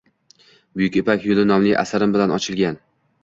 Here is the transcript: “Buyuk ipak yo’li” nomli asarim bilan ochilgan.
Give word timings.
“Buyuk 0.79 0.97
ipak 1.01 1.27
yo’li” 1.31 1.45
nomli 1.51 1.75
asarim 1.83 2.17
bilan 2.17 2.33
ochilgan. 2.39 2.81